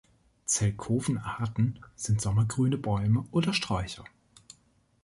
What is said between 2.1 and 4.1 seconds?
sommergrüne Bäume oder Sträucher.